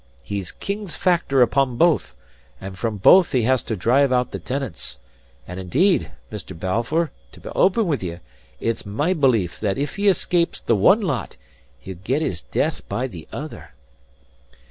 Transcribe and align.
He's 0.23 0.51
King's 0.51 0.95
Factor 0.95 1.43
upon 1.43 1.77
both, 1.77 2.15
and 2.59 2.75
from 2.75 2.97
both 2.97 3.33
he 3.33 3.43
has 3.43 3.61
to 3.61 3.75
drive 3.75 4.11
out 4.11 4.31
the 4.31 4.39
tenants; 4.39 4.97
and 5.47 5.59
indeed, 5.59 6.09
Mr. 6.31 6.57
Balfour 6.59 7.11
(to 7.33 7.39
be 7.39 7.49
open 7.49 7.85
with 7.85 8.01
ye), 8.01 8.17
it's 8.59 8.83
my 8.83 9.13
belief 9.13 9.59
that 9.59 9.77
if 9.77 9.97
he 9.97 10.07
escapes 10.07 10.59
the 10.59 10.75
one 10.75 11.01
lot, 11.01 11.37
he'll 11.77 11.99
get 12.03 12.23
his 12.23 12.41
death 12.41 12.81
by 12.89 13.05
the 13.05 13.27
other." 13.31 13.75